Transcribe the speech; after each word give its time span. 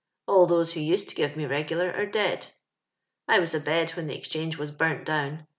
All 0.25 0.47
those 0.47 0.73
who 0.73 0.79
used 0.79 1.09
to 1.09 1.15
give 1.15 1.37
me 1.37 1.45
regular 1.45 1.91
are 1.91 2.07
dead." 2.07 2.47
I 3.27 3.37
was 3.37 3.53
a 3.53 3.59
bed 3.59 3.91
when 3.91 4.07
the 4.07 4.17
Exchange 4.17 4.57
was 4.57 4.71
burnt 4.71 5.05
down. 5.05 5.45